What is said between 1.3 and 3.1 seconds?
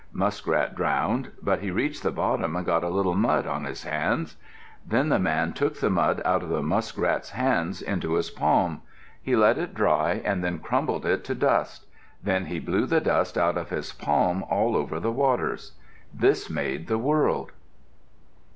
but he reached the bottom and got a